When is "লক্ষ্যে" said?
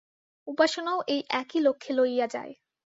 1.59-1.91